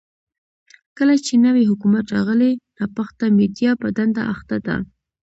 کله 0.97 1.15
چې 1.25 1.33
نوی 1.45 1.63
حکومت 1.71 2.05
راغلی، 2.15 2.51
ناپخته 2.79 3.25
میډيا 3.37 3.71
په 3.81 3.87
دنده 3.97 4.23
اخته 4.33 4.57
ده. 4.65 4.75